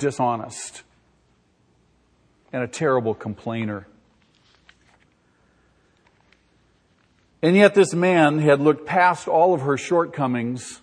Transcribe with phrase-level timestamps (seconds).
[0.00, 0.82] dishonest
[2.52, 3.86] and a terrible complainer.
[7.42, 10.80] And yet, this man had looked past all of her shortcomings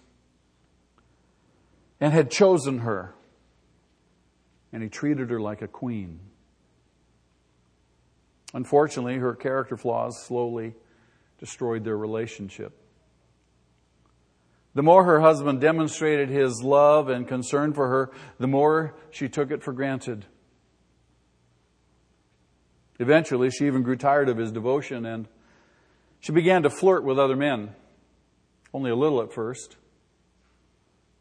[1.99, 3.13] and had chosen her.
[4.73, 6.19] And he treated her like a queen.
[8.53, 10.73] Unfortunately, her character flaws slowly
[11.39, 12.73] destroyed their relationship.
[14.77, 19.49] The more her husband demonstrated his love and concern for her, the more she took
[19.49, 20.27] it for granted.
[22.99, 25.27] Eventually, she even grew tired of his devotion and
[26.19, 27.73] she began to flirt with other men.
[28.71, 29.77] Only a little at first,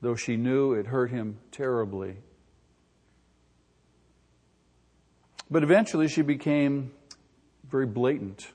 [0.02, 2.18] though she knew it hurt him terribly.
[5.50, 6.92] But eventually, she became
[7.66, 8.52] very blatant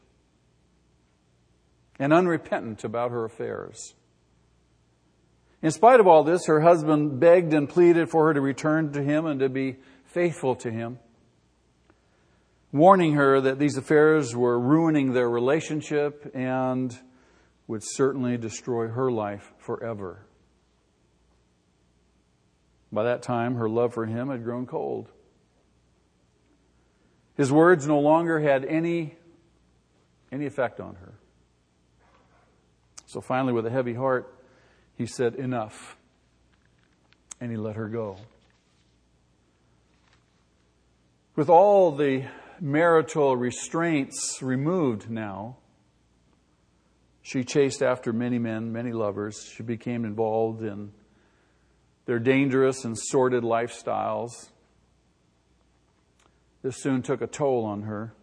[1.98, 3.96] and unrepentant about her affairs.
[5.62, 9.04] In spite of all this, her husband begged and pleaded for her to return to
[9.04, 10.98] him and to be faithful to him,
[12.72, 16.98] warning her that these affairs were ruining their relationship and
[17.68, 20.26] would certainly destroy her life forever.
[22.92, 25.10] By that time, her love for him had grown cold.
[27.36, 29.16] His words no longer had any,
[30.32, 31.14] any effect on her.
[33.06, 34.41] So finally, with a heavy heart,
[35.02, 35.98] he said, Enough.
[37.40, 38.18] And he let her go.
[41.36, 42.26] With all the
[42.60, 45.58] marital restraints removed now,
[47.24, 49.52] she chased after many men, many lovers.
[49.56, 50.92] She became involved in
[52.06, 54.50] their dangerous and sordid lifestyles.
[56.62, 58.14] This soon took a toll on her.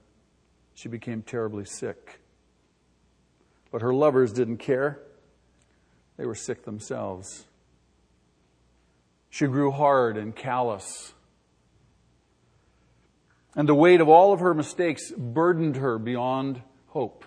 [0.75, 2.20] She became terribly sick.
[3.73, 5.01] But her lovers didn't care.
[6.19, 7.47] They were sick themselves.
[9.30, 11.14] She grew hard and callous.
[13.55, 17.24] And the weight of all of her mistakes burdened her beyond hope.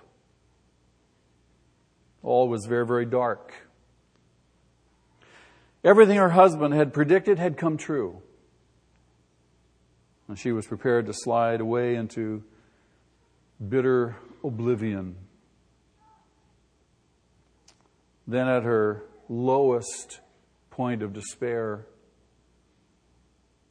[2.21, 3.53] All was very, very dark.
[5.83, 8.21] Everything her husband had predicted had come true.
[10.27, 12.43] And she was prepared to slide away into
[13.67, 15.15] bitter oblivion.
[18.27, 20.19] Then, at her lowest
[20.69, 21.85] point of despair,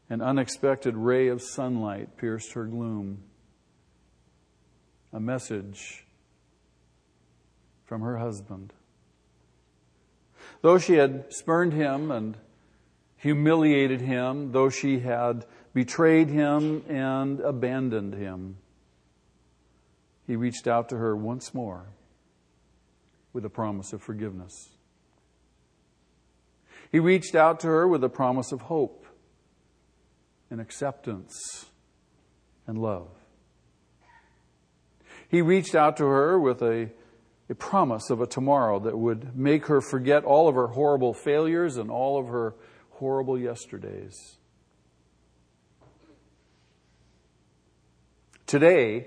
[0.08, 3.22] an unexpected ray of sunlight pierced her gloom.
[5.12, 6.06] A message
[7.84, 8.72] from her husband.
[10.62, 12.36] Though she had spurned him and
[13.16, 18.56] humiliated him, though she had betrayed him and abandoned him,
[20.26, 21.86] he reached out to her once more
[23.32, 24.70] with a promise of forgiveness.
[26.90, 29.06] He reached out to her with a promise of hope
[30.50, 31.66] and acceptance
[32.66, 33.08] and love.
[35.28, 36.90] He reached out to her with a,
[37.48, 41.76] a promise of a tomorrow that would make her forget all of her horrible failures
[41.76, 42.54] and all of her
[42.90, 44.36] horrible yesterdays.
[48.48, 49.06] Today,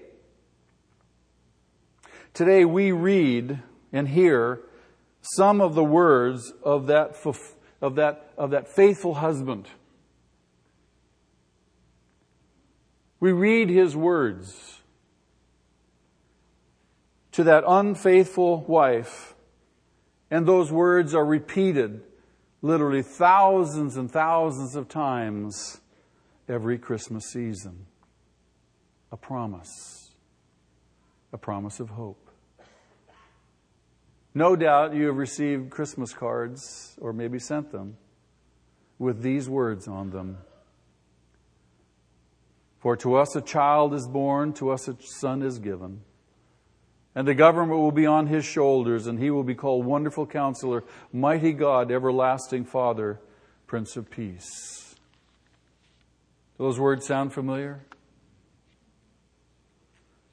[2.33, 3.61] today we read
[3.93, 4.59] and hear
[5.21, 7.15] some of the words of that,
[7.81, 9.67] of that, of that faithful husband.
[13.19, 14.81] We read his words
[17.31, 19.33] to that unfaithful wife,
[20.29, 22.01] and those words are repeated
[22.61, 25.79] literally thousands and thousands of times
[26.49, 27.85] every Christmas season.
[29.11, 30.11] A promise,
[31.31, 32.22] a promise of hope.
[34.35, 37.97] No doubt you have received Christmas cards, or maybe sent them,
[38.97, 40.37] with these words on them.
[42.79, 46.01] For to us a child is born, to us a son is given.
[47.15, 50.83] And the government will be on his shoulders, and he will be called Wonderful Counselor,
[51.11, 53.19] Mighty God, Everlasting Father,
[53.67, 54.95] Prince of Peace.
[56.57, 57.85] Those words sound familiar?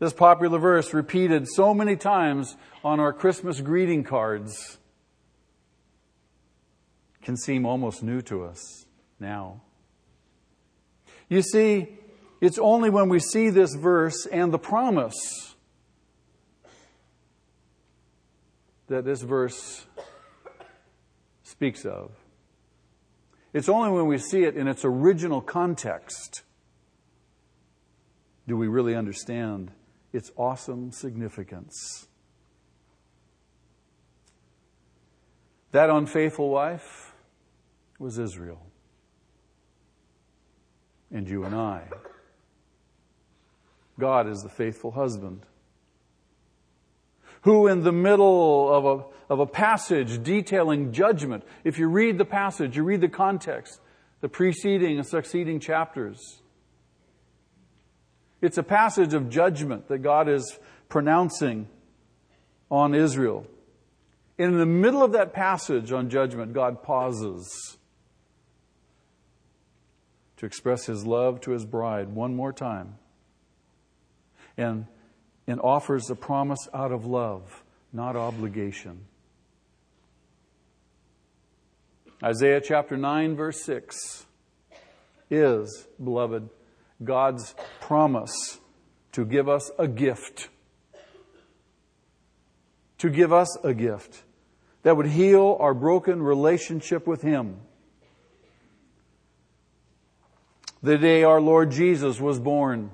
[0.00, 4.79] This popular verse repeated so many times on our Christmas greeting cards
[7.23, 8.87] can seem almost new to us
[9.20, 9.61] now.
[11.29, 11.99] You see,
[12.41, 15.55] it's only when we see this verse and the promise
[18.88, 19.85] that this verse
[21.43, 22.11] speaks of.
[23.53, 26.43] It's only when we see it in its original context
[28.49, 29.70] do we really understand
[30.12, 32.06] its awesome significance.
[35.72, 37.12] That unfaithful wife
[37.98, 38.66] was Israel.
[41.10, 41.82] and you and I.
[43.98, 45.44] God is the faithful husband
[47.42, 52.24] who, in the middle of a, of a passage detailing judgment, if you read the
[52.24, 53.80] passage, you read the context,
[54.20, 56.39] the preceding and succeeding chapters,
[58.42, 60.58] it's a passage of judgment that God is
[60.88, 61.69] pronouncing
[62.70, 63.46] on Israel.
[64.38, 67.76] In the middle of that passage on judgment, God pauses
[70.38, 72.96] to express his love to his bride one more time
[74.56, 74.86] and,
[75.46, 77.62] and offers a promise out of love,
[77.93, 79.04] not obligation.
[82.22, 84.26] Isaiah chapter 9, verse 6
[85.31, 86.48] is, beloved,
[87.02, 88.58] God's promise
[89.12, 90.49] to give us a gift.
[92.99, 94.23] To give us a gift
[94.82, 97.61] that would heal our broken relationship with Him.
[100.82, 102.91] The day our Lord Jesus was born,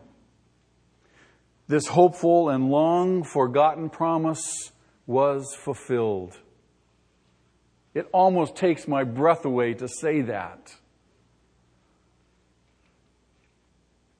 [1.68, 4.72] this hopeful and long forgotten promise
[5.06, 6.36] was fulfilled.
[7.94, 10.74] It almost takes my breath away to say that.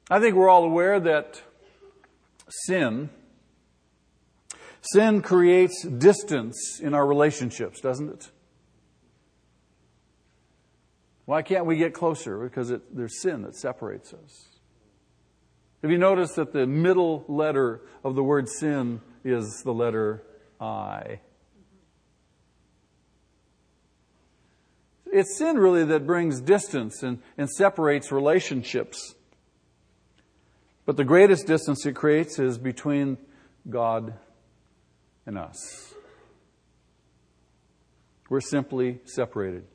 [0.09, 1.41] I think we're all aware that
[2.49, 3.09] sin
[4.93, 8.31] sin creates distance in our relationships, doesn't it?
[11.25, 12.37] Why can't we get closer?
[12.39, 14.47] Because it, there's sin that separates us.
[15.81, 20.23] Have you noticed that the middle letter of the word sin is the letter
[20.59, 21.19] I?
[25.05, 29.15] It's sin really that brings distance and, and separates relationships.
[30.87, 33.17] But the greatest distance it creates is between
[33.69, 34.13] God
[35.25, 35.93] and us.
[38.29, 39.65] We're simply separated.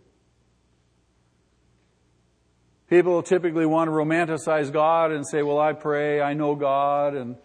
[2.88, 7.36] People typically want to romanticize God and say, Well, I pray, I know God, and,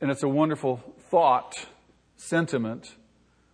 [0.00, 1.66] and it's a wonderful thought,
[2.16, 2.94] sentiment.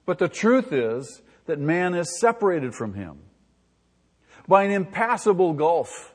[0.06, 3.18] But the truth is that man is separated from Him
[4.46, 6.14] by an impassable gulf.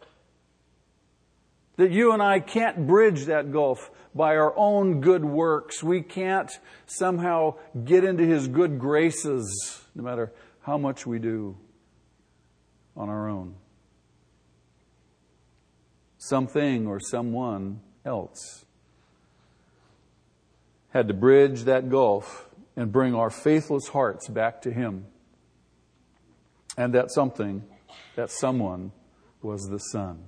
[1.78, 5.84] That you and I can't bridge that gulf by our own good works.
[5.84, 6.50] We can't
[6.86, 10.32] somehow get into His good graces, no matter
[10.62, 11.58] how much we do
[12.96, 13.56] on our own.
[16.18, 18.66] Something or someone else
[20.90, 25.08] had to bridge that gulf and bring our faithless hearts back to Him.
[26.78, 27.64] And that something,
[28.16, 28.92] that someone,
[29.42, 30.24] was the Son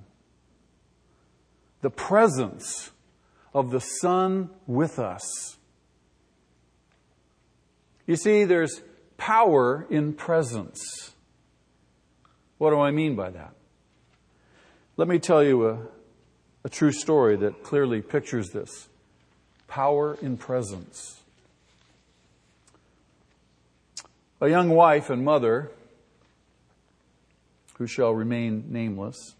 [1.80, 2.90] the presence
[3.54, 5.56] of the Son with us.
[8.06, 8.80] You see, there's
[9.16, 11.12] power in presence.
[12.56, 13.54] What do I mean by that?
[14.96, 15.78] Let me tell you a,
[16.64, 18.88] a true story that clearly pictures this
[19.68, 21.20] power in presence.
[24.40, 25.70] A young wife and mother,
[27.76, 29.34] who shall remain nameless,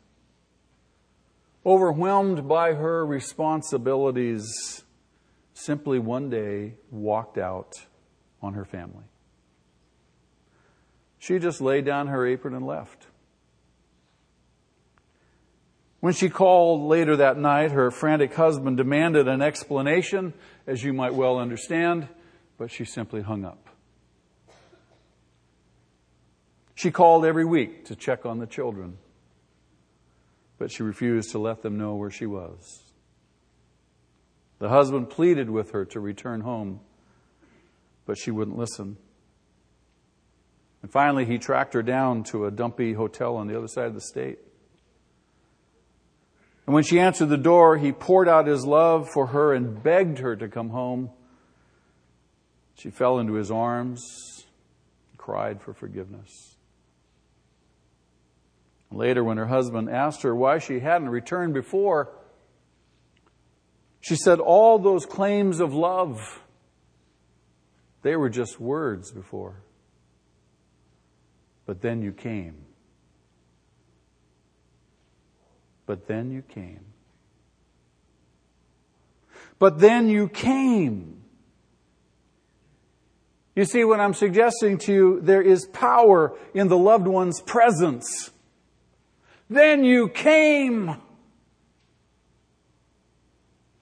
[1.65, 4.85] overwhelmed by her responsibilities,
[5.55, 7.75] simply one day walked out
[8.41, 9.05] on her family.
[11.19, 13.07] She just laid down her apron and left.
[16.01, 20.33] When she called later that night, her frantic husband demanded an explanation,
[20.67, 22.07] as you might well understand,
[22.57, 23.69] but she simply hung up.
[26.77, 28.99] She called every week to check on the children
[30.59, 32.83] but she refused to let them know where she was.
[34.59, 36.81] The husband pleaded with her to return home,
[38.07, 38.97] but she wouldn't listen.
[40.83, 43.95] And finally, he tracked her down to a dumpy hotel on the other side of
[43.95, 44.38] the state.
[46.67, 50.19] And when she answered the door, he poured out his love for her and begged
[50.19, 51.11] her to come home.
[52.75, 54.45] She fell into his arms,
[55.17, 56.58] cried for forgiveness.
[58.90, 62.11] Later, when her husband asked her why she hadn't returned before,
[64.00, 66.40] she said, All those claims of love,
[68.02, 69.62] they were just words before.
[71.66, 72.64] But then you came.
[75.85, 76.85] But then you came.
[79.59, 81.23] But then you came.
[83.54, 88.30] You see, what I'm suggesting to you, there is power in the loved one's presence.
[89.50, 90.97] Then you came.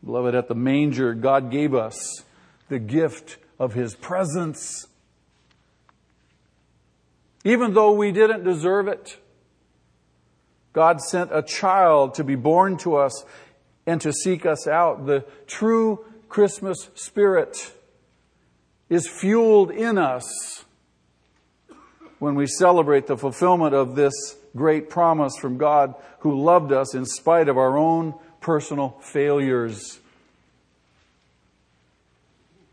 [0.05, 2.23] Beloved, at the manger, God gave us
[2.69, 4.87] the gift of His presence.
[7.45, 9.19] Even though we didn't deserve it,
[10.73, 13.25] God sent a child to be born to us
[13.87, 15.07] and to seek us out.
[15.07, 17.73] The true Christmas spirit
[18.89, 20.65] is fueled in us
[22.19, 24.13] when we celebrate the fulfillment of this
[24.57, 30.01] great promise from God who loved us in spite of our own personal failures.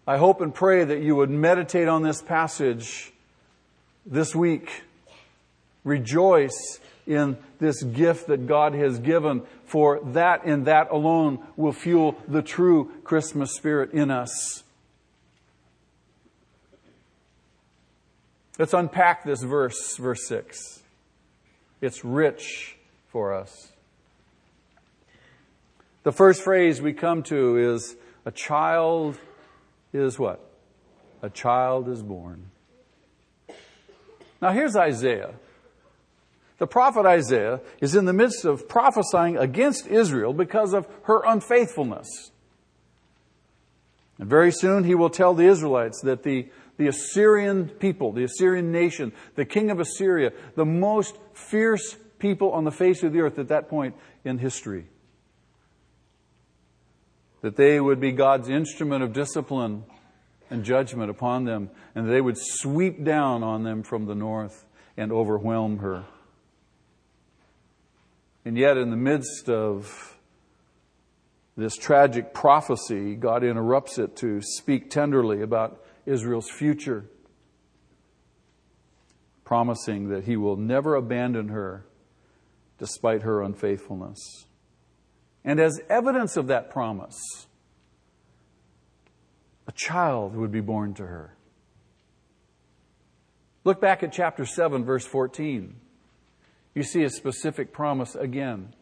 [0.05, 3.13] I hope and pray that you would meditate on this passage
[4.05, 4.83] this week.
[5.83, 12.17] Rejoice in this gift that God has given, for that and that alone will fuel
[12.27, 14.63] the true Christmas spirit in us.
[18.59, 20.82] Let's unpack this verse, verse 6.
[21.83, 22.77] It's rich
[23.09, 23.73] for us.
[26.03, 29.17] The first phrase we come to is a child
[29.91, 30.39] is what?
[31.21, 32.51] A child is born.
[34.41, 35.33] Now here's Isaiah.
[36.57, 42.31] The prophet Isaiah is in the midst of prophesying against Israel because of her unfaithfulness.
[44.19, 48.71] And very soon he will tell the Israelites that the, the Assyrian people, the Assyrian
[48.71, 53.37] nation, the king of Assyria, the most fierce people on the face of the earth
[53.37, 54.85] at that point in history,
[57.41, 59.83] that they would be God's instrument of discipline
[60.49, 64.65] and judgment upon them, and they would sweep down on them from the north
[64.95, 66.05] and overwhelm her.
[68.45, 70.17] And yet, in the midst of
[71.55, 77.05] this tragic prophecy, God interrupts it to speak tenderly about Israel's future,
[79.43, 81.86] promising that He will never abandon her
[82.77, 84.45] despite her unfaithfulness.
[85.45, 87.48] And as evidence of that promise,
[89.67, 91.36] a child would be born to her.
[93.63, 95.75] Look back at chapter 7, verse 14.
[96.75, 98.74] You see a specific promise again.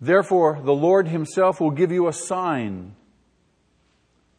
[0.00, 2.94] Therefore, the Lord Himself will give you a sign.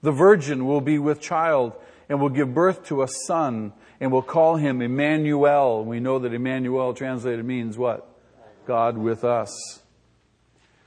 [0.01, 1.73] The virgin will be with child
[2.07, 5.83] and will give birth to a son and will call him Emmanuel.
[5.83, 8.07] We know that Emmanuel translated means what?
[8.65, 9.81] God with us.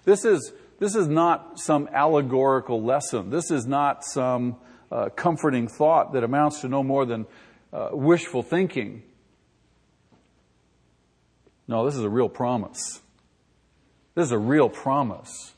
[0.05, 3.29] This is, this is not some allegorical lesson.
[3.29, 4.57] This is not some
[4.91, 7.27] uh, comforting thought that amounts to no more than
[7.73, 9.03] uh, wishful thinking.
[11.69, 13.02] No, this is a real promise.
[14.15, 15.53] This is a real promise.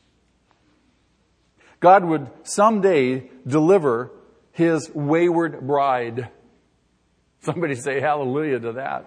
[1.80, 4.10] God would someday deliver
[4.52, 6.30] his wayward bride.
[7.42, 9.06] Somebody say hallelujah to that.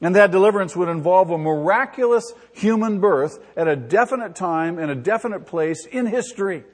[0.00, 4.94] And that deliverance would involve a miraculous human birth at a definite time and a
[4.94, 6.64] definite place in history.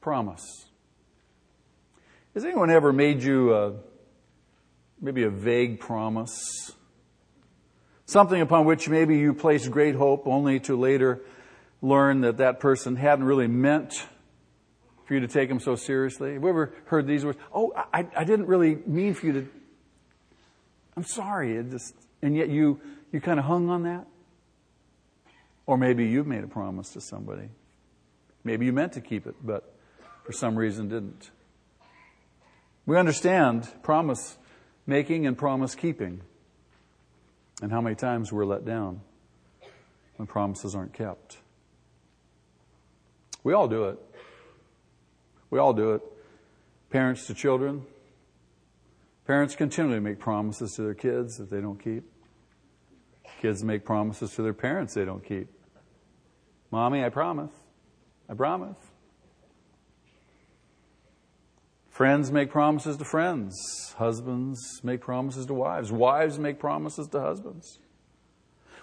[0.00, 0.66] Promise.
[2.34, 3.74] Has anyone ever made you a,
[5.00, 6.72] maybe a vague promise?
[8.06, 11.22] Something upon which maybe you placed great hope only to later
[11.82, 14.06] learn that that person hadn't really meant
[15.06, 16.34] for you to take them so seriously?
[16.34, 17.38] Have you ever heard these words?
[17.54, 19.48] Oh, I, I didn't really mean for you to.
[20.96, 21.56] I'm sorry.
[21.56, 22.80] It just, and yet you,
[23.12, 24.06] you kind of hung on that?
[25.66, 27.48] Or maybe you've made a promise to somebody.
[28.44, 29.74] Maybe you meant to keep it, but
[30.24, 31.30] for some reason didn't.
[32.84, 34.38] We understand promise
[34.86, 36.20] making and promise keeping
[37.62, 39.00] and how many times we're let down
[40.16, 41.38] when promises aren't kept.
[43.42, 43.98] We all do it.
[45.50, 46.02] We all do it.
[46.90, 47.84] Parents to children.
[49.26, 52.04] Parents continually make promises to their kids that they don't keep.
[53.40, 55.48] Kids make promises to their parents they don't keep.
[56.70, 57.50] Mommy, I promise.
[58.28, 58.76] I promise.
[61.96, 63.94] Friends make promises to friends.
[63.96, 65.90] Husbands make promises to wives.
[65.90, 67.78] Wives make promises to husbands.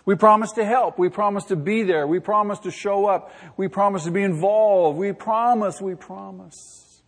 [0.04, 0.98] We promise to help.
[0.98, 2.08] We promise to be there.
[2.08, 3.32] We promise to show up.
[3.56, 4.98] We promise to be involved.
[4.98, 7.04] We promise, we promise.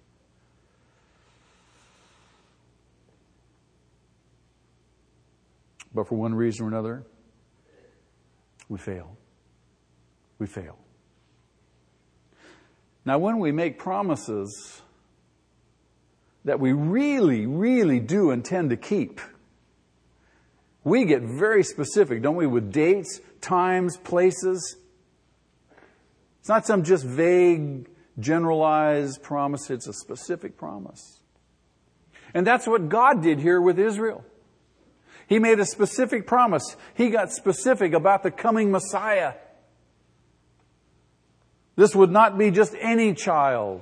[5.92, 7.04] But for one reason or another,
[8.70, 9.18] we fail.
[10.38, 10.78] We fail.
[13.06, 14.84] Now, when we make promises
[16.46, 19.20] that we really, really do intend to keep,
[20.84, 24.78] we get very specific, don't we, with dates, times, places.
[26.40, 31.20] It's not some just vague, generalized promise, it's a specific promise.
[32.36, 34.24] And that's what God did here with Israel.
[35.28, 36.76] He made a specific promise.
[36.94, 39.34] He got specific about the coming Messiah.
[41.76, 43.82] This would not be just any child.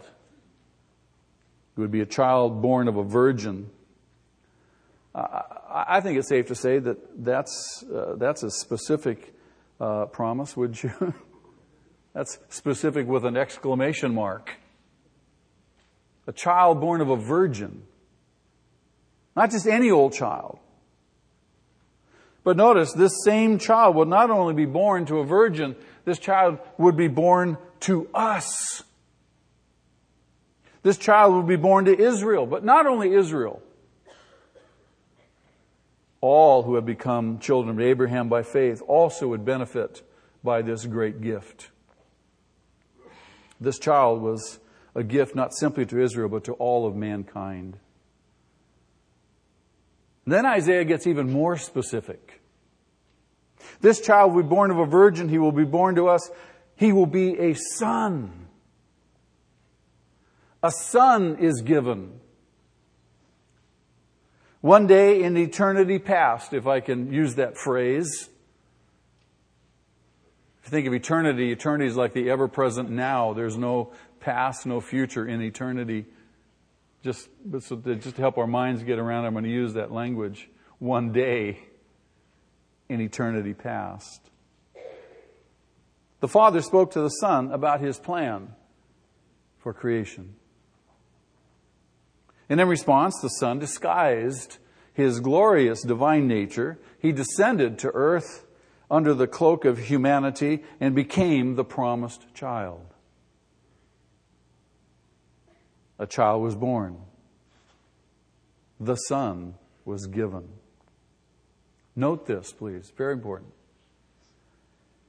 [1.76, 3.70] It would be a child born of a virgin.
[5.16, 9.34] I think it's safe to say that that's, uh, that's a specific
[9.80, 11.14] uh, promise, would you?
[12.14, 14.56] that's specific with an exclamation mark.
[16.28, 17.84] A child born of a virgin.
[19.36, 20.60] Not just any old child.
[22.44, 25.76] But notice, this same child would not only be born to a virgin,
[26.06, 28.84] this child would be born to us.
[30.84, 33.62] This child would be born to Israel, but not only Israel.
[36.20, 40.02] All who have become children of Abraham by faith also would benefit
[40.44, 41.70] by this great gift.
[43.60, 44.60] This child was
[44.94, 47.78] a gift not simply to Israel, but to all of mankind.
[50.26, 52.42] Then Isaiah gets even more specific.
[53.82, 55.30] This child will be born of a virgin.
[55.30, 56.30] He will be born to us.
[56.76, 58.43] He will be a son.
[60.64, 62.22] A son is given.
[64.62, 68.30] One day in eternity past, if I can use that phrase.
[70.60, 73.34] If you think of eternity, eternity is like the ever present now.
[73.34, 73.92] There's no
[74.22, 76.06] past, no future in eternity.
[77.04, 77.28] Just,
[77.60, 80.50] so to, just to help our minds get around, I'm going to use that language.
[80.80, 81.60] One day
[82.88, 84.22] in eternity past.
[86.22, 88.54] The Father spoke to the Son about His plan
[89.60, 90.36] for creation.
[92.50, 94.58] And in response, the Son disguised
[94.94, 96.80] His glorious divine nature.
[97.00, 98.46] He descended to earth
[98.92, 102.94] under the cloak of humanity and became the promised child.
[106.04, 106.98] a child was born.
[108.80, 110.50] The Son was given.
[111.96, 113.54] Note this, please, very important.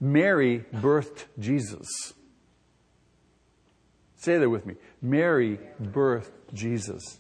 [0.00, 2.14] Mary birthed Jesus.
[4.16, 4.74] Say that with me.
[5.02, 7.18] Mary birthed Jesus,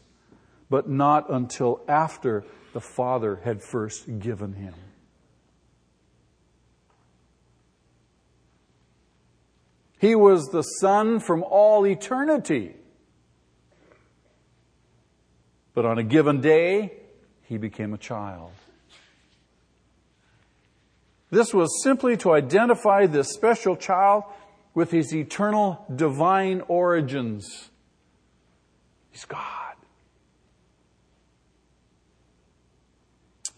[0.70, 4.74] but not until after the Father had first given him.
[9.98, 12.74] He was the Son from all eternity.
[15.72, 16.92] But on a given day,
[17.44, 18.50] he became a child.
[21.30, 24.24] This was simply to identify this special child
[24.74, 27.70] with his eternal divine origins.
[29.10, 29.63] He's God.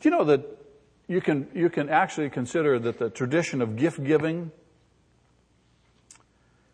[0.01, 0.45] Do you know that
[1.09, 4.51] you can, you can actually consider that the tradition of gift giving,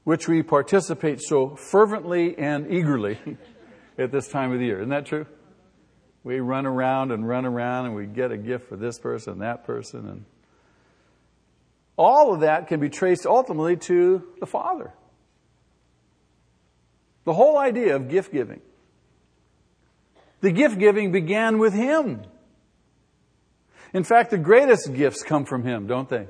[0.05, 3.19] which we participate so fervently and eagerly,
[3.99, 4.79] at this time of the year.
[4.79, 5.27] Isn't that true?
[6.25, 9.65] We run around and run around and we get a gift for this person, that
[9.65, 10.25] person, and
[11.97, 14.93] all of that can be traced ultimately to the Father.
[17.25, 18.61] The whole idea of gift giving.
[20.41, 22.23] The gift giving began with Him.
[23.93, 26.29] In fact, the greatest gifts come from Him, don't they?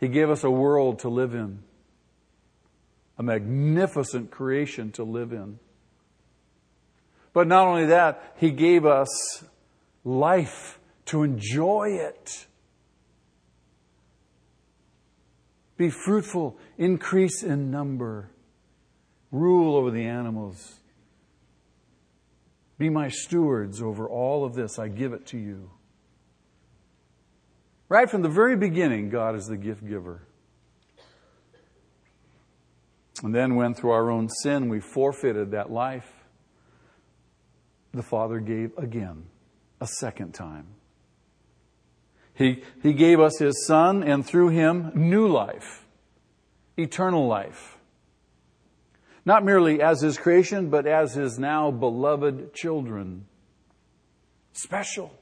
[0.00, 1.60] He gave us a world to live in
[3.18, 5.58] a magnificent creation to live in.
[7.32, 9.44] But not only that, He gave us
[10.04, 12.46] life to enjoy it.
[15.76, 18.30] Be fruitful, increase in number,
[19.30, 20.77] rule over the animals.
[22.78, 24.78] Be my stewards over all of this.
[24.78, 25.70] I give it to you.
[27.88, 30.22] Right from the very beginning, God is the gift giver.
[33.22, 36.08] And then, when through our own sin we forfeited that life,
[37.92, 39.24] the Father gave again,
[39.80, 40.66] a second time.
[42.34, 45.86] He, he gave us His Son, and through Him, new life,
[46.76, 47.77] eternal life.
[49.28, 53.26] Not merely as His creation, but as His now beloved children.
[54.54, 55.12] Special.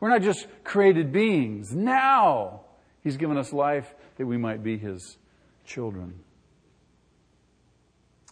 [0.00, 1.74] We're not just created beings.
[1.74, 2.62] Now,
[3.02, 5.18] He's given us life that we might be His
[5.66, 6.20] children.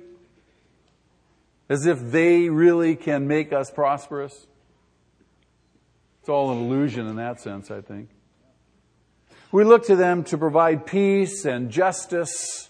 [1.67, 4.48] as if they really can make us prosperous.
[6.22, 8.10] It's all an illusion in that sense, I think.
[9.52, 12.68] We look to them to provide peace and justice,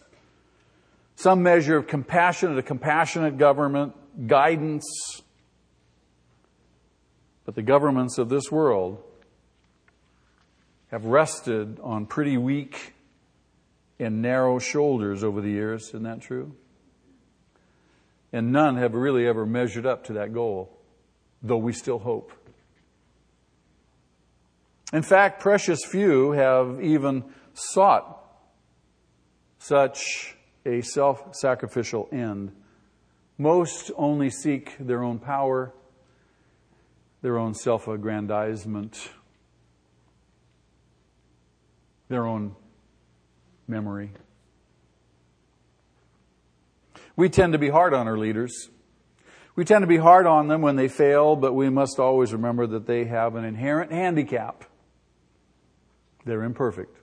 [1.19, 3.93] some measure of compassion, a compassionate government,
[4.27, 5.21] guidance.
[7.43, 9.03] But the governments of this world
[10.91, 12.93] have rested on pretty weak
[13.99, 15.89] and narrow shoulders over the years.
[15.89, 16.55] Isn't that true?
[18.31, 20.71] And none have really ever measured up to that goal,
[21.43, 22.31] though we still hope.
[24.93, 28.23] In fact, precious few have even sought
[29.57, 32.51] such a self sacrificial end.
[33.37, 35.73] Most only seek their own power,
[37.21, 39.09] their own self aggrandizement,
[42.09, 42.55] their own
[43.67, 44.11] memory.
[47.15, 48.69] We tend to be hard on our leaders.
[49.55, 52.65] We tend to be hard on them when they fail, but we must always remember
[52.67, 54.63] that they have an inherent handicap.
[56.25, 56.95] They're imperfect.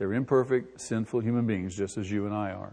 [0.00, 2.72] They're imperfect, sinful human beings, just as you and I are.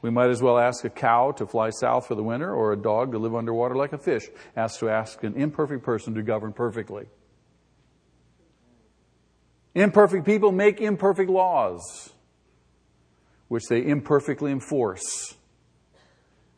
[0.00, 2.76] We might as well ask a cow to fly south for the winter or a
[2.76, 4.22] dog to live underwater like a fish
[4.56, 7.04] as to ask an imperfect person to govern perfectly.
[9.74, 12.14] Imperfect people make imperfect laws,
[13.48, 15.34] which they imperfectly enforce,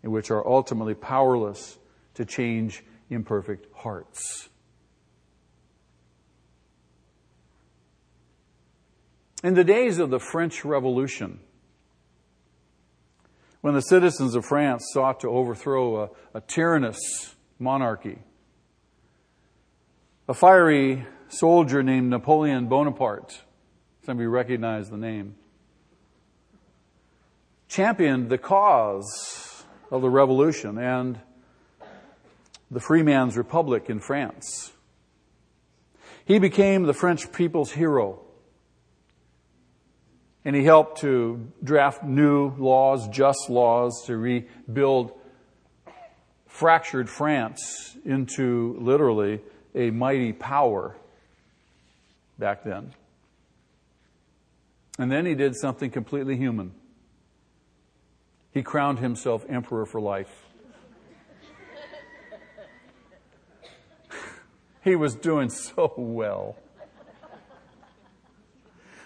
[0.04, 1.78] and which are ultimately powerless
[2.14, 4.50] to change imperfect hearts.
[9.44, 11.38] In the days of the French Revolution,
[13.61, 18.20] when the citizens of France sought to overthrow a, a tyrannous monarchy,
[20.26, 23.42] a fiery soldier named Napoleon Bonaparte,
[24.07, 25.35] some of you recognize the name,
[27.68, 31.20] championed the cause of the revolution and
[32.70, 34.72] the free man's republic in France.
[36.24, 38.23] He became the French people's hero.
[40.44, 45.12] And he helped to draft new laws, just laws, to rebuild
[46.46, 49.40] fractured France into literally
[49.74, 50.96] a mighty power
[52.38, 52.92] back then.
[54.98, 56.72] And then he did something completely human.
[58.52, 60.46] He crowned himself emperor for life.
[64.85, 66.57] he was doing so well.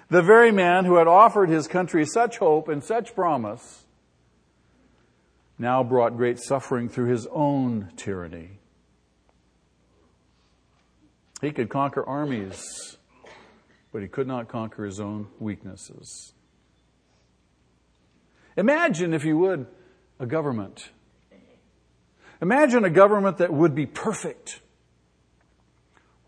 [0.08, 3.84] The very man who had offered his country such hope and such promise
[5.58, 8.58] now brought great suffering through his own tyranny.
[11.40, 12.96] He could conquer armies
[13.92, 16.32] but he could not conquer his own weaknesses.
[18.56, 19.66] Imagine, if you would,
[20.18, 20.90] a government.
[22.40, 24.60] Imagine a government that would be perfect,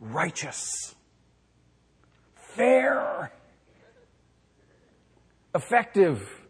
[0.01, 0.95] righteous,
[2.35, 3.33] fair,
[5.55, 6.41] effective,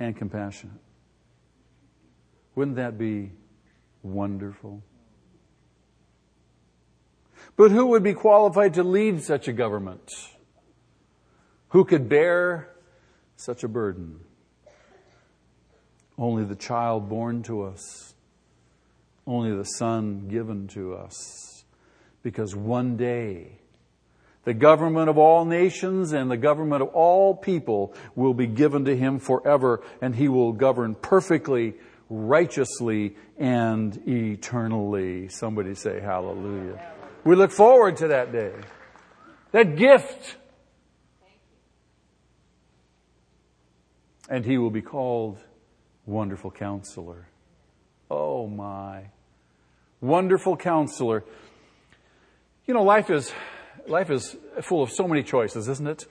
[0.00, 0.80] and compassionate.
[2.54, 3.32] Wouldn't that be
[4.02, 4.82] wonderful?
[7.56, 10.10] But who would be qualified to lead such a government?
[11.70, 12.68] Who could bear
[13.36, 14.20] such a burden?
[16.16, 18.14] Only the child born to us,
[19.26, 21.64] only the son given to us.
[22.22, 23.57] Because one day,
[24.44, 28.96] the government of all nations and the government of all people will be given to
[28.96, 31.74] him forever, and he will govern perfectly,
[32.08, 35.28] righteously, and eternally.
[35.28, 36.80] Somebody say hallelujah.
[37.24, 38.52] We look forward to that day.
[39.52, 40.36] That gift.
[44.30, 45.38] And he will be called
[46.06, 47.28] Wonderful Counselor.
[48.10, 49.10] Oh my.
[50.00, 51.24] Wonderful Counselor.
[52.66, 53.32] You know, life is,
[53.88, 56.06] life is full of so many choices, isn't it?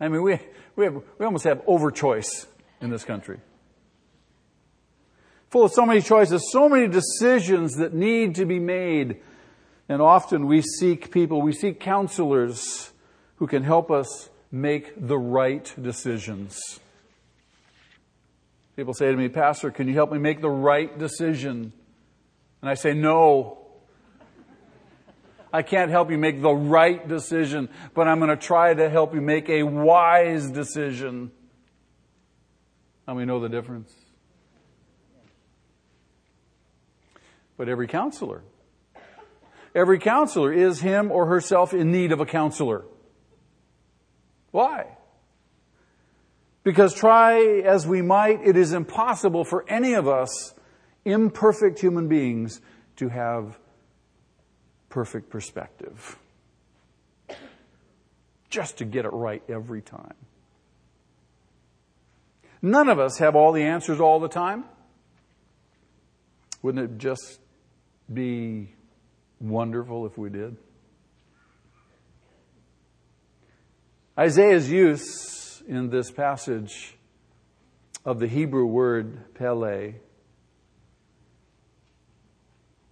[0.00, 0.38] I mean, we,
[0.74, 2.46] we, have, we almost have over choice
[2.80, 3.40] in this country.
[5.50, 9.20] full of so many choices, so many decisions that need to be made.
[9.88, 12.90] And often we seek people, we seek counselors
[13.36, 16.80] who can help us make the right decisions.
[18.76, 21.72] People say to me, Pastor, can you help me make the right decision?
[22.62, 23.61] And I say, No.
[25.52, 29.14] I can't help you make the right decision, but I'm going to try to help
[29.14, 31.30] you make a wise decision.
[33.06, 33.92] And we know the difference.
[37.58, 38.42] But every counselor,
[39.74, 42.84] every counselor is him or herself in need of a counselor.
[44.52, 44.86] Why?
[46.64, 50.54] Because try as we might, it is impossible for any of us,
[51.04, 52.60] imperfect human beings,
[52.96, 53.58] to have
[54.92, 56.18] perfect perspective.
[58.50, 60.14] Just to get it right every time.
[62.60, 64.64] None of us have all the answers all the time.
[66.60, 67.40] Wouldn't it just
[68.12, 68.74] be
[69.40, 70.58] wonderful if we did?
[74.18, 76.98] Isaiah's use in this passage
[78.04, 79.94] of the Hebrew word Pele,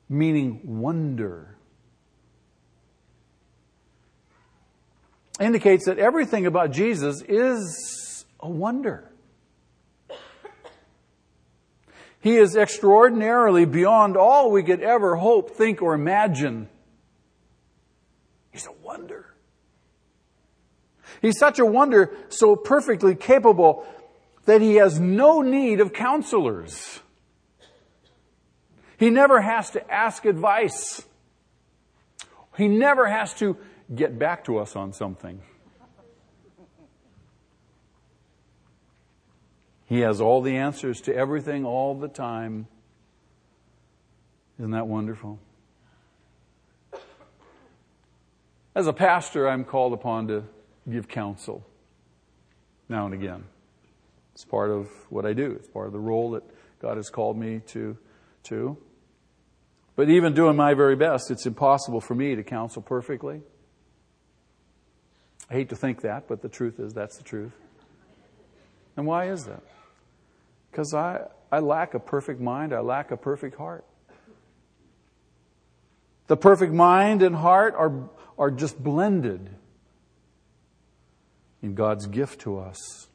[0.08, 1.58] meaning wonder,
[5.40, 9.10] indicates that everything about Jesus is a wonder.
[12.20, 16.68] He is extraordinarily beyond all we could ever hope, think, or imagine.
[18.50, 19.26] He's a wonder.
[21.22, 23.86] He's such a wonder, so perfectly capable
[24.44, 27.00] that he has no need of counselors.
[28.98, 31.02] He never has to ask advice.
[32.58, 33.56] He never has to
[33.94, 35.40] get back to us on something.
[39.86, 42.68] He has all the answers to everything all the time.
[44.58, 45.40] Isn't that wonderful?
[48.74, 50.44] As a pastor, I'm called upon to
[50.88, 51.66] give counsel
[52.88, 53.44] now and again.
[54.32, 55.56] It's part of what I do.
[55.58, 56.44] It's part of the role that
[56.80, 57.98] God has called me to,
[58.44, 58.76] to.
[59.96, 63.42] But even doing my very best, it's impossible for me to counsel perfectly.
[65.50, 67.52] I hate to think that, but the truth is that's the truth.
[68.96, 69.62] And why is that?
[70.70, 73.84] Because I, I lack a perfect mind, I lack a perfect heart.
[76.28, 78.08] The perfect mind and heart are,
[78.38, 79.50] are just blended
[81.60, 83.08] in God's gift to us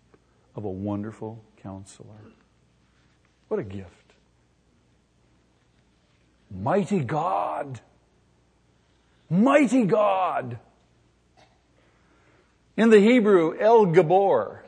[0.56, 2.34] of a wonderful counselor.
[3.48, 3.92] What a gift.
[6.52, 7.80] Mighty God.
[9.30, 10.60] Mighty God.
[12.78, 14.60] In the Hebrew, El Gibor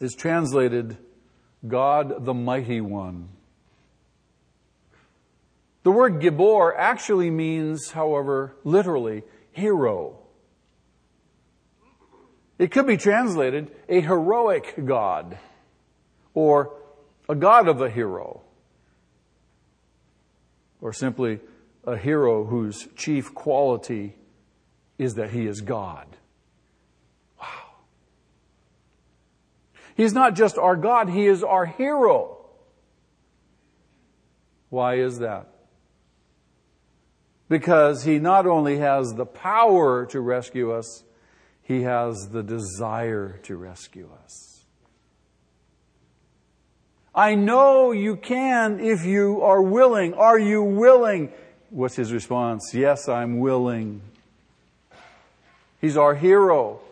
[0.00, 0.98] is translated
[1.66, 3.30] God the Mighty One.
[5.84, 10.18] The word Gibor actually means, however, literally, hero.
[12.58, 15.38] It could be translated a heroic God
[16.34, 16.74] or
[17.26, 18.42] a God of a hero
[20.82, 21.40] or simply
[21.84, 24.14] a hero whose chief quality
[24.98, 26.17] is that he is God.
[29.98, 32.36] He's not just our God, he is our hero.
[34.70, 35.48] Why is that?
[37.48, 41.02] Because he not only has the power to rescue us,
[41.62, 44.64] he has the desire to rescue us.
[47.12, 50.14] I know you can if you are willing.
[50.14, 51.32] Are you willing?
[51.70, 52.72] What's his response?
[52.72, 54.00] Yes, I'm willing.
[55.80, 56.82] He's our hero.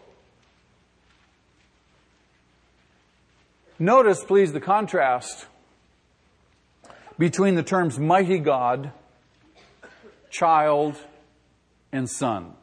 [3.78, 5.46] Notice, please, the contrast
[7.18, 8.92] between the terms mighty God,
[10.30, 10.96] child,
[11.92, 12.54] and son.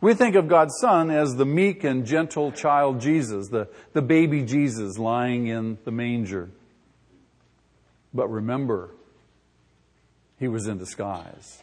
[0.00, 4.42] We think of God's Son as the meek and gentle child Jesus, the, the baby
[4.42, 6.50] Jesus lying in the manger.
[8.12, 8.90] But remember,
[10.38, 11.62] he was in disguise.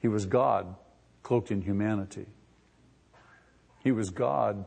[0.00, 0.76] He was God
[1.22, 2.26] cloaked in humanity.
[3.82, 4.64] He was God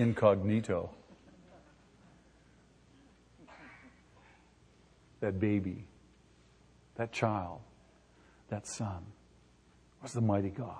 [0.00, 0.90] incognito.
[5.20, 5.84] That baby,
[6.96, 7.60] that child,
[8.48, 9.04] that son
[10.02, 10.74] was the mighty God.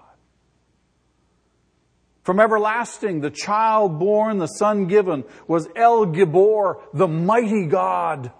[2.23, 8.33] From everlasting, the child born, the son given, was El Gibor, the mighty God.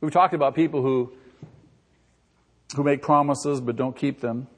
[0.00, 1.12] We've talked about people who,
[2.74, 4.48] who make promises but don't keep them.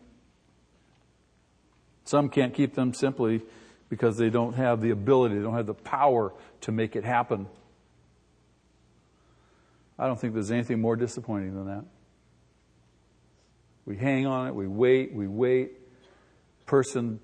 [2.05, 3.43] Some can't keep them simply
[3.89, 7.47] because they don't have the ability, they don't have the power to make it happen.
[9.99, 11.85] I don't think there's anything more disappointing than that.
[13.85, 15.73] We hang on it, we wait, we wait.
[16.67, 17.21] Person,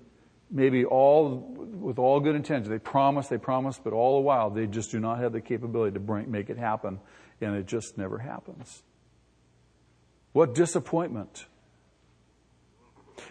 [0.51, 4.67] maybe all with all good intentions, they promise, they promise, but all the while they
[4.67, 6.99] just do not have the capability to bring, make it happen,
[7.41, 8.83] and it just never happens.
[10.33, 11.45] What disappointment.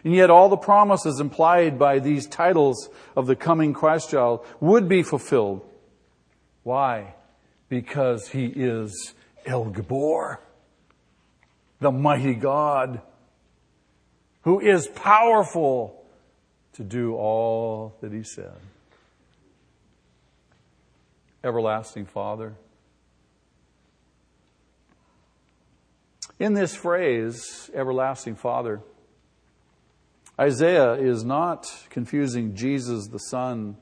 [0.04, 4.88] And yet, all the promises implied by these titles of the coming Christ child would
[4.88, 5.68] be fulfilled.
[6.62, 7.14] Why?
[7.68, 9.14] Because he is
[9.46, 10.38] El Gibor,
[11.80, 13.00] the mighty God,
[14.42, 16.04] who is powerful
[16.74, 18.54] to do all that he said.
[21.42, 22.54] Everlasting Father.
[26.38, 28.80] In this phrase, everlasting Father,
[30.40, 33.76] Isaiah is not confusing Jesus the Son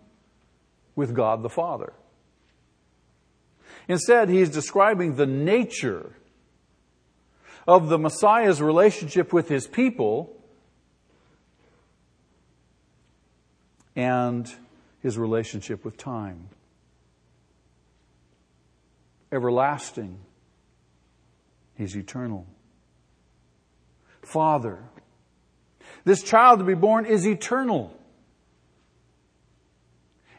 [0.94, 1.92] with God the Father.
[3.88, 6.12] Instead, he's describing the nature
[7.68, 10.32] of the Messiah's relationship with his people
[13.94, 14.50] and
[15.02, 16.48] his relationship with time.
[19.30, 20.18] Everlasting.
[21.76, 22.46] He's eternal.
[24.22, 24.82] Father.
[26.06, 27.92] This child to be born is eternal.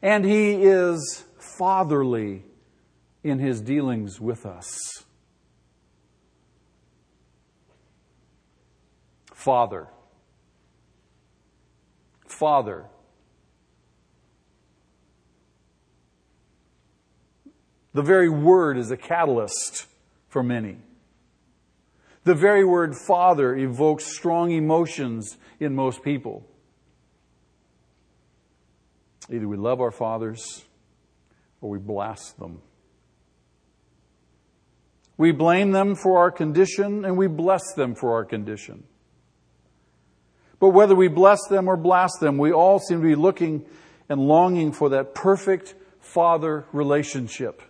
[0.02, 2.46] And he is fatherly
[3.22, 4.80] in his dealings with us.
[9.34, 9.90] Father.
[12.26, 12.86] Father.
[17.94, 19.86] The very word is a catalyst
[20.30, 20.78] for many.
[22.28, 26.46] The very word father evokes strong emotions in most people.
[29.32, 30.66] Either we love our fathers
[31.62, 32.62] or we blast them.
[35.16, 38.84] We blame them for our condition and we bless them for our condition.
[40.60, 43.66] But whether we bless them or blast them, we all seem to be looking
[44.10, 47.62] and longing for that perfect father relationship.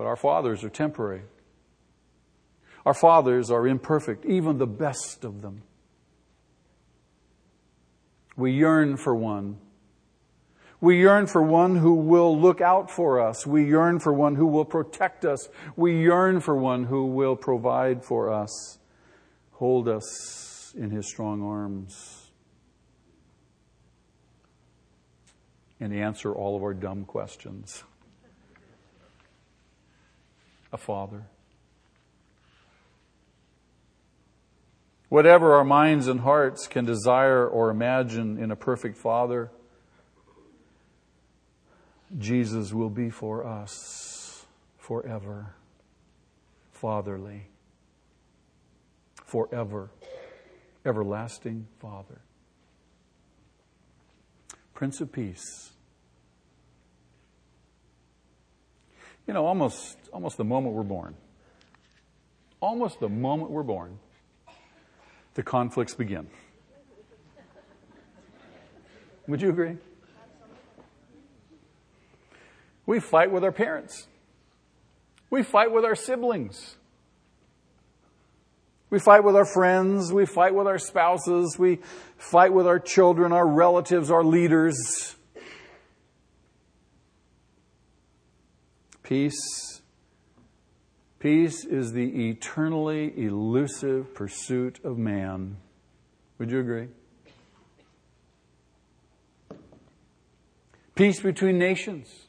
[0.00, 1.24] But our fathers are temporary.
[2.86, 5.60] Our fathers are imperfect, even the best of them.
[8.34, 9.58] We yearn for one.
[10.80, 13.46] We yearn for one who will look out for us.
[13.46, 15.50] We yearn for one who will protect us.
[15.76, 18.78] We yearn for one who will provide for us,
[19.50, 22.30] hold us in his strong arms,
[25.78, 27.84] and answer all of our dumb questions
[30.72, 31.26] a father.
[35.08, 39.50] Whatever our minds and hearts can desire or imagine in a perfect father,
[42.16, 44.46] Jesus will be for us
[44.78, 45.54] forever.
[46.72, 47.48] Fatherly.
[49.24, 49.90] Forever.
[50.84, 52.20] Everlasting Father.
[54.74, 55.72] Prince of Peace.
[59.26, 61.14] You know, almost, almost the moment we're born,
[62.60, 63.98] almost the moment we're born,
[65.34, 66.26] the conflicts begin.
[69.28, 69.76] Would you agree?
[72.86, 74.08] We fight with our parents.
[75.30, 76.76] We fight with our siblings.
[78.90, 80.12] We fight with our friends.
[80.12, 81.56] We fight with our spouses.
[81.56, 81.78] We
[82.16, 85.14] fight with our children, our relatives, our leaders.
[89.10, 89.82] Peace.
[91.18, 95.56] Peace is the eternally elusive pursuit of man.
[96.38, 96.86] Would you agree?
[100.94, 102.28] Peace between nations.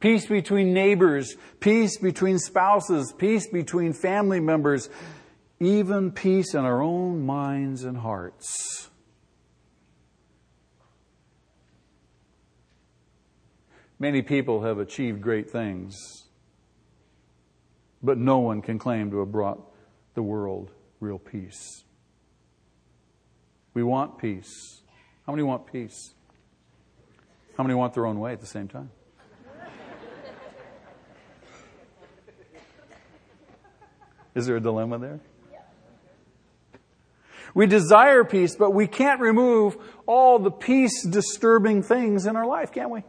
[0.00, 1.36] Peace between neighbors.
[1.60, 3.12] Peace between spouses.
[3.18, 4.88] Peace between family members.
[5.60, 8.88] Even peace in our own minds and hearts.
[13.98, 16.24] Many people have achieved great things,
[18.02, 19.60] but no one can claim to have brought
[20.14, 20.70] the world
[21.00, 21.84] real peace.
[23.72, 24.82] We want peace.
[25.26, 26.14] How many want peace?
[27.56, 28.90] How many want their own way at the same time?
[34.34, 35.20] Is there a dilemma there?
[37.54, 39.76] We desire peace, but we can't remove
[40.06, 43.04] all the peace disturbing things in our life, can we?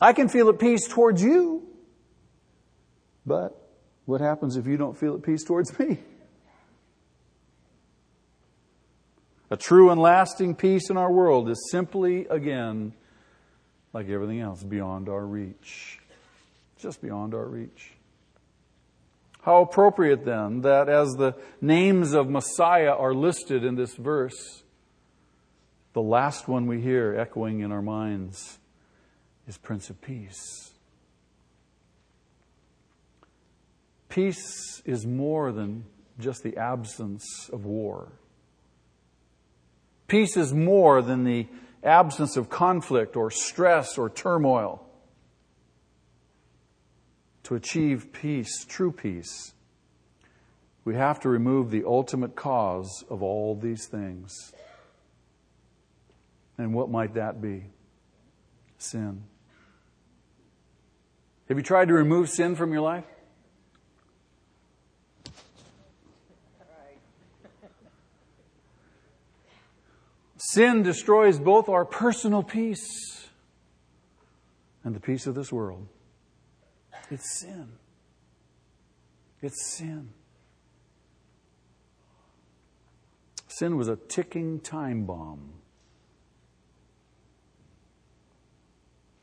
[0.00, 1.62] I can feel at peace towards you.
[3.24, 3.56] But
[4.04, 5.98] what happens if you don't feel at peace towards me?
[9.50, 12.92] A true and lasting peace in our world is simply, again,
[13.92, 16.00] like everything else, beyond our reach.
[16.78, 17.92] Just beyond our reach.
[19.42, 24.64] How appropriate then that as the names of Messiah are listed in this verse,
[25.92, 28.58] the last one we hear echoing in our minds
[29.46, 30.72] is Prince of Peace.
[34.08, 35.84] Peace is more than
[36.18, 38.12] just the absence of war.
[40.08, 41.46] Peace is more than the
[41.82, 44.82] absence of conflict or stress or turmoil.
[47.44, 49.52] To achieve peace, true peace,
[50.84, 54.52] we have to remove the ultimate cause of all these things.
[56.58, 57.64] And what might that be?
[58.78, 59.24] Sin.
[61.48, 63.04] Have you tried to remove sin from your life?
[70.38, 73.28] Sin destroys both our personal peace
[74.84, 75.86] and the peace of this world.
[77.10, 77.68] It's sin.
[79.42, 80.10] It's sin.
[83.48, 85.52] Sin was a ticking time bomb.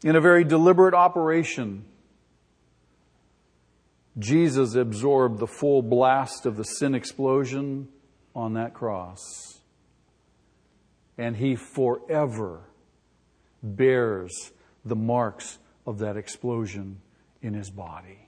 [0.04, 1.86] In a very deliberate operation,
[4.18, 7.88] Jesus absorbed the full blast of the sin explosion
[8.36, 9.20] on that cross.
[11.18, 12.62] And he forever
[13.62, 14.52] bears
[14.86, 17.02] the marks of that explosion
[17.42, 18.24] in his body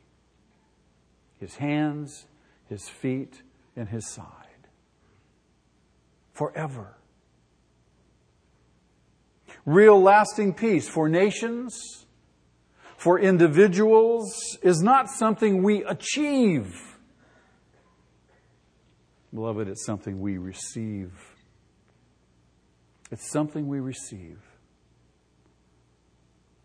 [1.40, 2.26] his hands,
[2.70, 3.42] his feet,
[3.76, 4.26] and his side.
[6.34, 6.98] Forever.
[9.66, 12.05] Real lasting peace for nations,
[13.06, 16.98] for individuals, is not something we achieve.
[19.32, 21.12] Beloved, it's something we receive.
[23.12, 24.40] It's something we receive.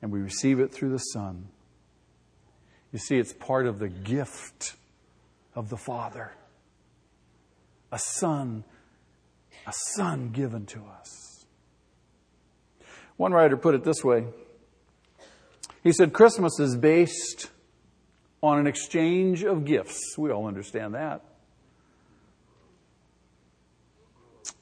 [0.01, 1.49] And we receive it through the Son.
[2.91, 4.77] You see, it's part of the gift
[5.55, 6.33] of the Father.
[7.93, 8.65] A Son,
[9.67, 11.45] a Son given to us.
[13.19, 14.25] One writer put it this way
[15.83, 17.51] He said, Christmas is based
[18.43, 20.17] on an exchange of gifts.
[20.19, 21.25] We all understand that.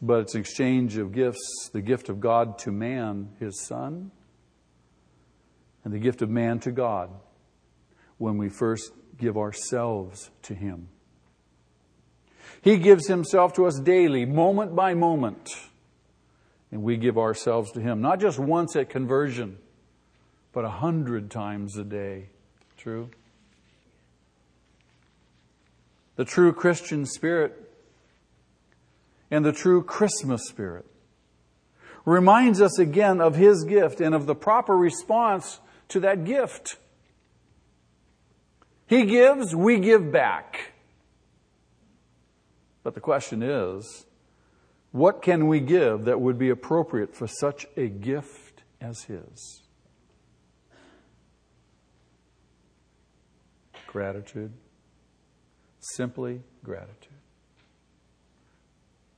[0.01, 4.13] But it's an exchange of gifts the gift of God to man, his Son,
[5.85, 7.11] and the gift of man to God
[8.19, 10.89] when we first give ourselves to Him.
[12.63, 15.51] He gives Himself to us daily, moment by moment,
[16.71, 19.59] and we give ourselves to Him, not just once at conversion,
[20.53, 22.29] but a hundred times a day.
[22.77, 23.11] True?
[26.17, 27.71] The true Christian spirit
[29.31, 30.87] and the true Christmas spirit
[32.05, 36.77] reminds us again of His gift and of the proper response to that gift.
[38.87, 40.73] He gives, we give back.
[42.83, 44.07] But the question is,
[44.93, 49.63] what can we give that would be appropriate for such a gift as His?
[53.89, 54.53] Gratitude.
[55.81, 57.13] Simply gratitude.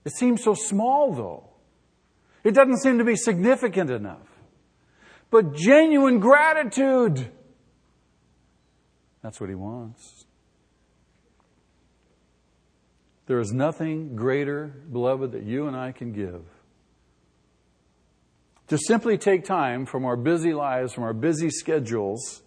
[0.04, 1.50] It seems so small, though.
[2.42, 4.26] It doesn't seem to be significant enough.
[5.30, 7.30] But genuine gratitude
[9.22, 10.24] that's what he wants.
[13.26, 16.42] There is nothing greater, beloved, that you and I can give.
[18.68, 22.42] To simply take time from our busy lives, from our busy schedules,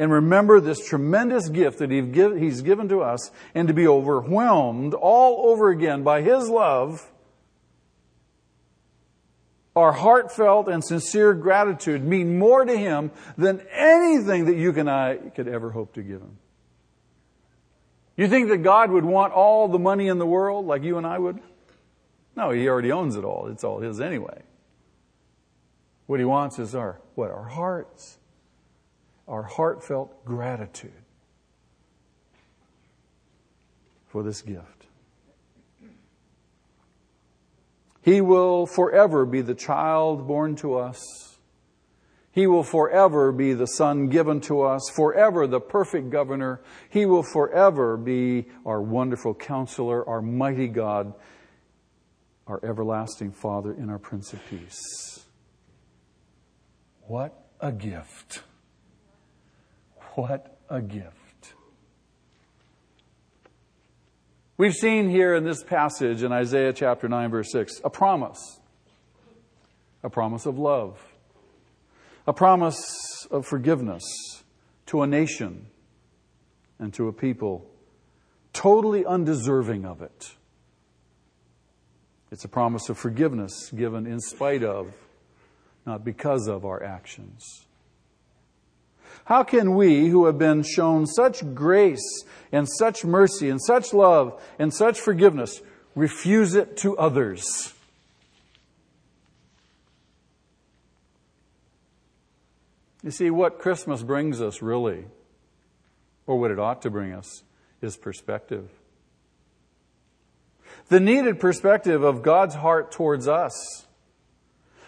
[0.00, 5.52] and remember this tremendous gift that He's given to us, and to be overwhelmed all
[5.52, 7.08] over again by His love
[9.76, 15.16] our heartfelt and sincere gratitude mean more to Him than anything that you and I
[15.16, 16.38] could ever hope to give Him.
[18.16, 21.06] You think that God would want all the money in the world like you and
[21.06, 21.38] I would?
[22.36, 23.46] No, He already owns it all.
[23.46, 24.42] It's all His anyway.
[26.06, 27.30] What He wants is our, what?
[27.30, 28.18] Our hearts.
[29.30, 30.92] Our heartfelt gratitude
[34.08, 34.86] for this gift.
[38.02, 41.38] He will forever be the child born to us.
[42.32, 46.60] He will forever be the son given to us, forever the perfect governor.
[46.88, 51.14] He will forever be our wonderful counselor, our mighty God,
[52.46, 55.26] our everlasting Father, and our Prince of Peace.
[57.02, 58.42] What a gift!
[60.14, 61.54] What a gift.
[64.56, 68.60] We've seen here in this passage in Isaiah chapter 9, verse 6, a promise.
[70.02, 71.00] A promise of love.
[72.26, 74.02] A promise of forgiveness
[74.86, 75.66] to a nation
[76.78, 77.70] and to a people
[78.52, 80.34] totally undeserving of it.
[82.32, 84.92] It's a promise of forgiveness given in spite of,
[85.86, 87.66] not because of our actions.
[89.30, 94.42] How can we, who have been shown such grace and such mercy and such love
[94.58, 95.62] and such forgiveness,
[95.94, 97.72] refuse it to others?
[103.04, 105.04] You see, what Christmas brings us really,
[106.26, 107.44] or what it ought to bring us,
[107.80, 108.68] is perspective.
[110.88, 113.86] The needed perspective of God's heart towards us,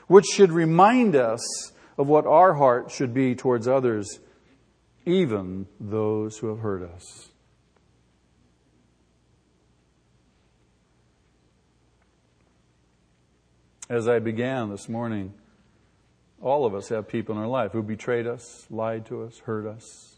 [0.09, 4.19] which should remind us of what our heart should be towards others,
[5.05, 7.29] even those who have hurt us.
[13.89, 15.35] As I began this morning,
[16.41, 19.67] all of us have people in our life who betrayed us, lied to us, hurt
[19.67, 20.17] us.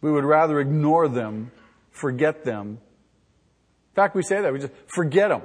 [0.00, 1.50] We would rather ignore them,
[1.90, 2.68] forget them.
[2.68, 4.52] In fact, we say that.
[4.52, 5.42] We just forget them.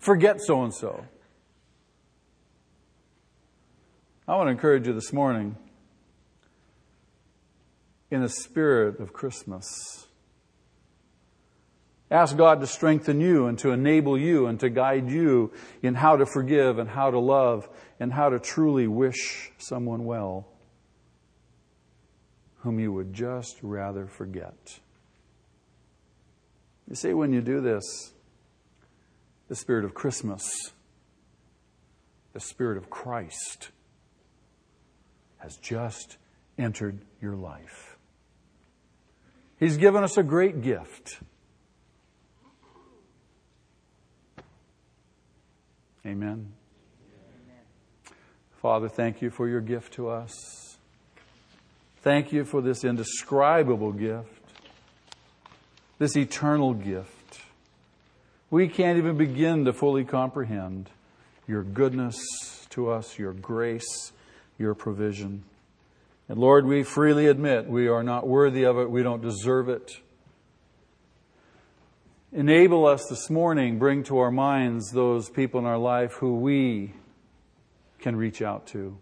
[0.00, 1.04] Forget so and so.
[4.26, 5.56] I want to encourage you this morning
[8.12, 10.06] in the spirit of Christmas.
[12.10, 15.50] Ask God to strengthen you and to enable you and to guide you
[15.82, 20.46] in how to forgive and how to love and how to truly wish someone well
[22.58, 24.78] whom you would just rather forget.
[26.86, 28.12] You see, when you do this,
[29.48, 30.70] the spirit of Christmas,
[32.34, 33.70] the spirit of Christ,
[35.38, 36.18] has just
[36.58, 37.91] entered your life.
[39.62, 41.20] He's given us a great gift.
[46.04, 46.52] Amen.
[48.60, 50.76] Father, thank you for your gift to us.
[52.00, 54.42] Thank you for this indescribable gift,
[56.00, 57.42] this eternal gift.
[58.50, 60.90] We can't even begin to fully comprehend
[61.46, 62.16] your goodness
[62.70, 64.10] to us, your grace,
[64.58, 65.44] your provision.
[66.32, 70.00] And Lord, we freely admit we are not worthy of it, we don't deserve it.
[72.32, 76.94] Enable us this morning, bring to our minds those people in our life who we
[77.98, 78.96] can reach out to.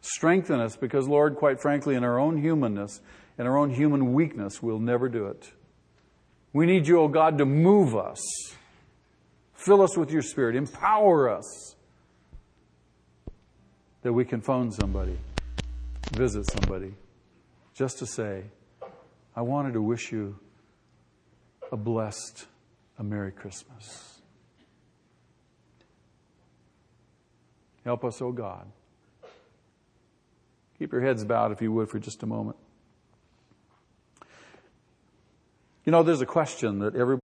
[0.00, 3.02] Strengthen us because, Lord, quite frankly, in our own humanness,
[3.38, 5.52] in our own human weakness, we'll never do it.
[6.54, 8.22] We need you, O oh God, to move us.
[9.52, 10.56] Fill us with your Spirit.
[10.56, 11.76] Empower us
[14.00, 15.18] that we can phone somebody,
[16.12, 16.94] visit somebody,
[17.74, 18.44] just to say,
[19.34, 20.38] I wanted to wish you
[21.70, 22.46] a blessed,
[22.98, 24.20] a Merry Christmas.
[27.84, 28.66] Help us, O oh God.
[30.78, 32.56] Keep your heads bowed, if you would, for just a moment.
[35.84, 37.21] You know, there's a question that everybody